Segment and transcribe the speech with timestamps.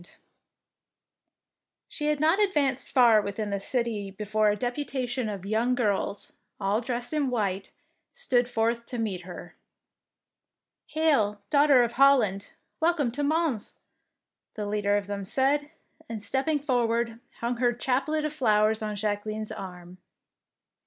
[0.01, 0.21] 6s DEEDS OF DAEING
[1.89, 6.81] She had not advanced far within the city before a deputation of young girls, all
[6.81, 7.71] dressed in white,
[8.11, 9.55] stood forth to meet her."
[10.95, 13.73] Hail, Daughter of Holland, welcome to Mons,^'
[14.55, 15.69] the leader of them said,
[16.09, 19.99] and stepping forward, hung her chaplet of flowers on Jacqueline's arm.